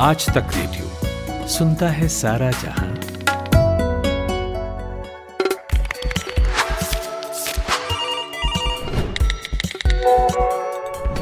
[0.00, 2.94] आज तक रेडियो सुनता है सारा जहाँ।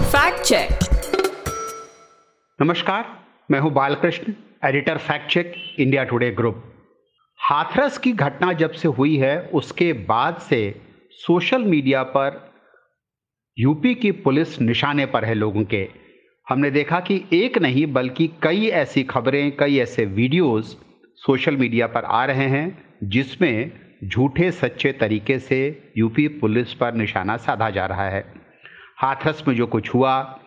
[0.03, 0.79] फैक्ट चेक
[2.59, 3.07] नमस्कार
[3.51, 4.35] मैं हूँ Balakrishna
[4.65, 6.63] editor fact check India Today group
[7.41, 10.65] Hathras की घटना जब से हुई है उसके बाद से
[11.21, 12.43] सोशल मीडिया पर
[13.59, 16.06] यूपी की पुलिस निशाने पर है लोगों के।
[16.49, 20.83] हमने देखा कि एक नहीं, बल्कि कई ऐसी खबरें, कई ऐसे वीडियोस
[21.17, 23.73] सोशल मीडिया पर आ रहे हैं, जिसमें
[24.05, 28.35] झूठे, सच्चे तरीके से यूपी पुलिस पर निशाना साधा जा रहा है।
[28.99, 30.41] हाथरस में जो कुछ हुआ,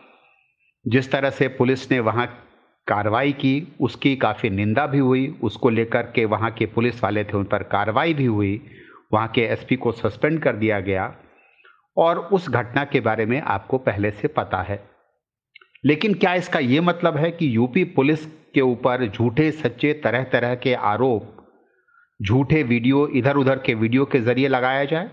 [0.87, 2.43] जिस तरह से पुलिस ने वहाँ
[2.87, 7.37] कार्रवाई की, उसकी काफ़ी निंदा भी हुई, उसको लेकर के वहाँ के पुलिस वाले थे,
[7.37, 8.61] उन पर कार्रवाई भी हुई,
[9.13, 11.15] वहाँ के एसपी को सस्पेंड कर दिया गया।
[11.97, 14.88] और उस घटना के बारे में आपको पहले से पता है।
[15.83, 20.55] लेकिन क्या इसका ये मतलब है कि यूपी पुलिस के ऊपर झूठे, सच्चे तरह तरह
[20.55, 21.35] के आरोप,
[22.19, 25.09] झूठे वीडियो इधर उधर के वीडियो के ज़रिए लगाया जाए?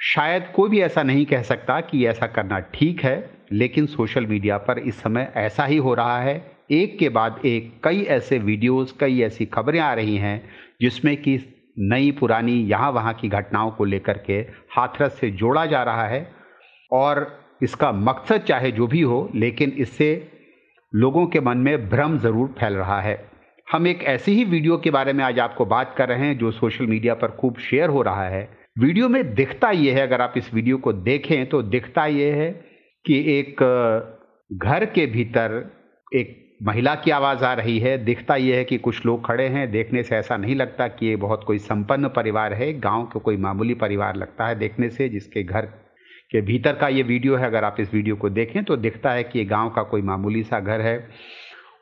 [0.00, 4.58] शायद कोई भी ऐसा नहीं कह सकता कि ऐसा करना ठीक है, लेकिन सोशल मीडिया
[4.58, 6.34] पर इस समय ऐसा ही हो रहा है।
[6.70, 10.42] एक के बाद एक कई ऐसे वीडियोस, कई ऐसी खबरें आ रही हैं,
[10.80, 11.38] जिसमें कि
[11.78, 14.38] नई पुरानी यहाँ वहाँ की घटनाओं को लेकर के
[14.70, 16.26] हाथरस से जोड़ा जा रहा है।
[16.92, 17.26] और
[17.62, 20.10] इसका मकसद चाहे जो भी हो, लेकिन इससे
[20.92, 23.18] लोगों के मन में भ्रम ज़रूर फैल रहा है।
[23.68, 26.50] हम एक ऐसी ही वीडियो के बारे में आज आपको बात कर रहे हैं, जो
[26.50, 30.34] सोशल मीडिया पर खूब शेयर हो रहा है। वीडियो में दिखता ये है, अगर आप
[30.36, 32.50] इस वीडियो को देखें तो दिखता ये है
[33.04, 33.62] कि एक
[34.52, 35.64] घर के भीतर
[36.12, 39.70] एक महिला की आवाज़ आ रही है। दिखता यह है कि कुछ लोग खड़े हैं।
[39.70, 43.36] देखने से ऐसा नहीं लगता कि ये बहुत कोई संपन्न परिवार है। गाँव का कोई
[43.36, 45.68] मामूली परिवार लगता है देखने से, जिसके घर
[46.32, 49.22] के भीतर का ये वीडियो है, अगर आप इस वीडियो को देखें तो दिखता है
[49.22, 51.08] कि ये गाँव का कोई मामूली सा घर है।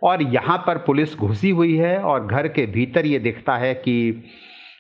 [0.03, 4.25] और यहाँ पर पुलिस घुसी हुई है और घर के भीतर ये दिखता है कि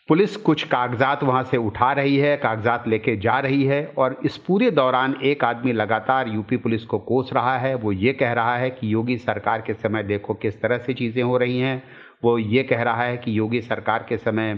[0.08, 4.36] पुलिस कुछ कागजात वहाँ से उठा रही है, कागजात लेके जा रही है और इस
[4.36, 8.56] पूरे दौरान एक आदमी लगातार यूपी पुलिस को कोस रहा है। वो ये कह रहा
[8.56, 11.82] है कि योगी सरकार के समय देखो किस तरह से चीज़ें हो रही हैं।
[12.24, 14.54] वो ये कह रहा है कि योगी सरकार के समय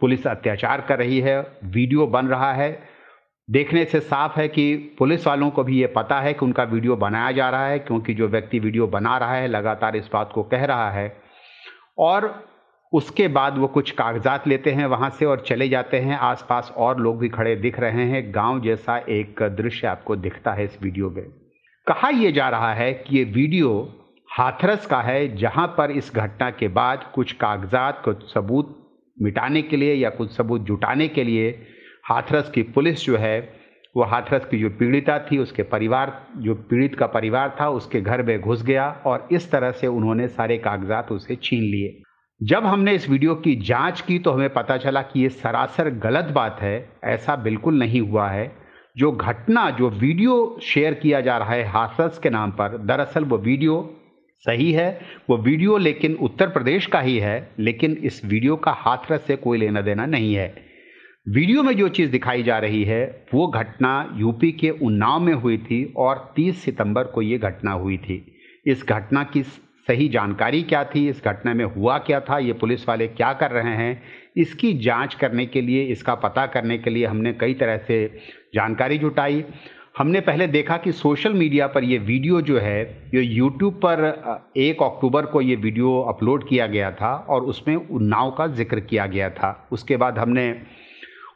[0.00, 2.70] पुलिस अत्याचार कर रही है, वीडियो बन रहा है।
[3.50, 6.96] देखने से साफ़ है कि पुलिस वालों को भी ये पता है कि उनका वीडियो
[6.96, 10.42] बनाया जा रहा है, क्योंकि जो व्यक्ति वीडियो बना रहा है, लगातार इस बात को
[10.42, 11.16] कह रहा है।
[11.98, 12.44] और
[12.92, 17.00] उसके बाद वो कुछ कागजात लेते हैं वहाँ से और चले जाते हैं। आसपास और
[17.00, 21.10] लोग भी खड़े दिख रहे हैं। गाँव जैसा एक दृश्य आपको दिखता है इस वीडियो
[21.10, 21.24] में।
[21.86, 23.98] कहा यह जा रहा है कि ये वीडियो
[24.28, 28.78] हाथरस का है, जहाँ पर इस घटना के बाद कुछ कागजात, कुछ सबूत
[29.22, 31.50] मिटाने के लिए या कुछ सबूत जुटाने के लिए
[32.04, 33.62] हाथरस की पुलिस जो है,
[33.96, 38.22] वो हाथरस की जो पीड़िता थी, उसके परिवार, जो पीड़ित का परिवार था, उसके घर
[38.22, 42.02] में घुस गया और इस तरह से उन्होंने सारे कागजात उसे छीन लिए।
[42.40, 46.24] जब हमने इस वीडियो की जाँच की तो हमें पता चला कि ये सरासर गलत
[46.24, 48.50] बात है, ऐसा बिल्कुल नहीं हुआ है।
[48.96, 53.38] जो घटना, जो वीडियो शेयर किया जा रहा है हाथरस के नाम पर, दरअसल वो
[53.38, 53.98] वीडियो
[54.46, 59.22] सही है, वो वीडियो लेकिन उत्तर प्रदेश का ही है, लेकिन इस वीडियो का हाथरस
[59.22, 60.71] से कोई लेना देना नहीं है।
[61.26, 65.58] वीडियो में जो चीज़ दिखाई जा रही है, वो घटना यूपी के उन्नाव में हुई
[65.58, 68.16] थी और 30 सितंबर को ये घटना हुई थी।
[68.66, 71.08] इस घटना की सही जानकारी क्या थी?
[71.08, 72.38] इस घटना में हुआ क्या था?
[72.38, 74.02] ये पुलिस वाले क्या कर रहे हैं?
[74.36, 78.04] इसकी जाँच करने के लिए, इसका पता करने के लिए हमने कई तरह से
[78.54, 79.44] जानकारी जुटाई।
[79.98, 82.82] हमने पहले देखा कि सोशल मीडिया पर ये वीडियो जो है,
[83.14, 88.30] ये यूट्यूब पर एक अक्टूबर को ये वीडियो अपलोड किया गया था और उसमें उन्नाव
[88.30, 90.50] का ज़िक्र किया गया था। उसके बाद हमने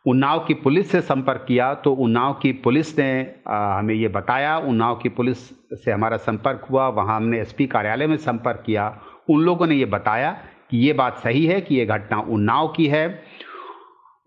[0.06, 3.10] उन्नाव की पुलिस से संपर्क किया तो उन्नाव की पुलिस ने
[3.48, 5.38] हमें ये बताया। उन्नाव की पुलिस
[5.84, 8.86] से हमारा संपर्क हुआ, वहाँ हमने एसपी कार्यालय में संपर्क किया।
[9.30, 10.30] उन लोगों ने ये बताया
[10.70, 13.06] कि ये बात सही है कि ये घटना उन्नाव की है।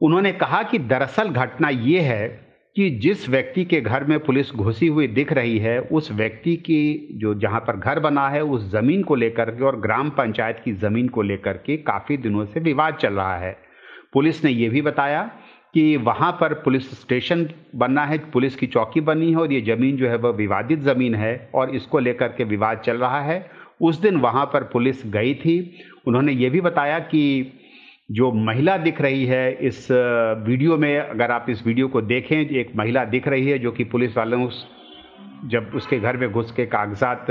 [0.02, 2.28] उन्होंने कहा कि दरअसल घटना ये है
[2.76, 7.08] कि जिस व्यक्ति के घर में पुलिस घुसी हुई दिख रही है, उस व्यक्ति की
[7.14, 10.74] जो जहाँ पर घर बना है, उस ज़मीन को लेकर के और ग्राम पंचायत की
[10.74, 13.58] ज़मीन को लेकर के काफ़ी दिनों से विवाद चल रहा है।
[14.14, 15.30] पुलिस ने यह भी बताया
[15.74, 19.98] कि वहाँ पर पुलिस स्टेशन बनना है, पुलिस की चौकी बनी है और ये ज़मीन
[19.98, 23.46] जो है वह विवादित ज़मीन है और इसको लेकर के विवाद चल रहा है।
[23.82, 25.60] उस दिन वहाँ पर पुलिस गई थी।
[26.08, 27.54] उन्होंने ये भी बताया कि
[28.10, 32.72] जो महिला दिख रही है, इस वीडियो में अगर आप इस वीडियो को देखें, एक
[32.76, 34.66] महिला दिख रही है जो कि पुलिस वालों उस,
[35.46, 37.28] जब उसके घर में घुस के कागजात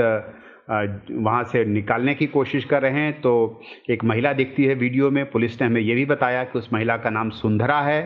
[0.70, 3.60] वहाँ से निकालने की कोशिश कर रहे हैं तो
[3.90, 6.96] एक महिला दिखती है वीडियो में। पुलिस ने हमें ये भी बताया कि उस महिला
[6.96, 8.02] का नाम सुंदरा है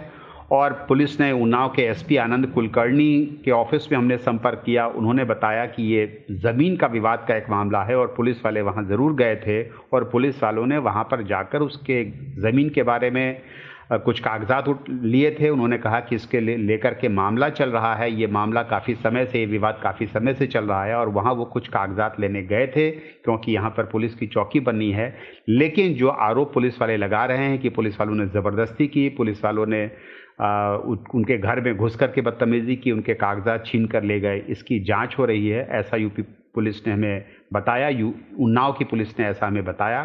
[0.52, 5.25] और पुलिस ने उन्नाव के एसपी आनंद कुलकर्णी के ऑफ़िस में हमने संपर्क किया। उन्होंने
[5.25, 9.14] बताया कि ये ज़मीन का विवाद का एक मामला है और पुलिस वाले वहाँ ज़रूर
[9.16, 9.62] गए थे
[9.93, 12.04] और पुलिस वालों ने वहाँ पर जाकर उसके
[12.43, 13.43] ज़मीन के बारे में
[13.94, 18.26] कुछ कागजात लिए थे। उन्होंने कहा कि इसके लेकर के मामला चल रहा है। ये
[18.28, 21.44] मामला काफ़ी समय से, ये विवाद काफ़ी समय से चल रहा है और वहाँ वो
[21.46, 25.14] कुछ कागजात लेने गए थे क्योंकि यहाँ पर पुलिस की चौकी बननी है।
[25.49, 29.44] लेकिन जो आरोप पुलिस वाले लगा रहे हैं कि पुलिस वालों ने ज़बरदस्ती की, पुलिस
[29.44, 29.87] वालों ने
[30.42, 30.76] आ,
[31.14, 35.14] उनके घर में घुस करके बदतमीज़ी की उनके कागजात छीन कर ले गए। इसकी जाँच
[35.18, 36.22] हो रही है ऐसा यूपी
[36.54, 40.04] पुलिस ने हमें बताया यू उन्नाव की पुलिस ने ऐसा हमें बताया।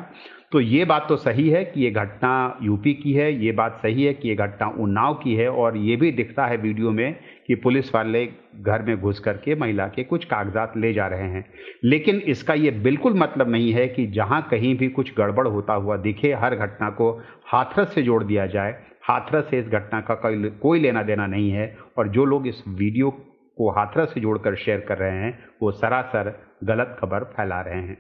[0.51, 4.03] तो ये बात तो सही है कि ये घटना यूपी की है ये बात सही
[4.03, 7.15] है कि ये घटना उन्नाव की है और ये भी दिखता है वीडियो में
[7.47, 8.25] कि पुलिस वाले
[8.61, 11.45] घर में घुस करके महिला के कुछ कागजात ले जा रहे हैं।
[11.83, 15.97] लेकिन इसका ये बिल्कुल मतलब नहीं है कि जहाँ कहीं भी कुछ गड़बड़ होता हुआ
[15.97, 17.11] दिखे हर घटना को
[17.45, 20.15] हाथरस से जोड़ दिया जाए। हाथरस से इस घटना का
[20.61, 21.65] कोई लेना देना नहीं है।
[21.97, 23.09] और जो लोग इस वीडियो
[23.57, 26.29] को हाथरस से जोड़कर शेयर कर रहे हैं, वो सरासर
[26.63, 27.97] गलत खबर फैला रहे हैं।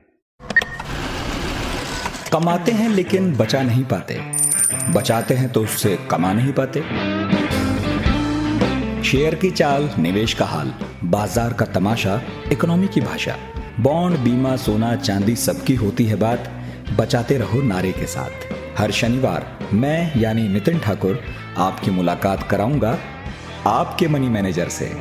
[2.33, 4.19] कमाते हैं लेकिन बचा नहीं पाते।
[4.93, 6.81] बचाते हैं तो उससे कमा नहीं पाते।
[9.03, 10.73] शेयर की चाल, निवेश का हाल,
[11.05, 12.21] बाज़ार का तमाशा,
[12.51, 13.35] इकोनॉमी की भाषा,
[13.79, 16.51] बॉन्ड, बीमा, सोना, चांदी सबकी होती है बात।
[16.99, 21.19] बचाते रहो नारे के साथ। हर शनिवार मैं यानी नितिन ठाकुर
[21.57, 22.97] आपकी मुलाकात कराऊँगा
[23.67, 24.91] आपके मनी मैनेजर से।